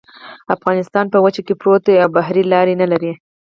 [0.55, 3.11] افغانستان په وچه کې پروت دی او بحري لارې نلري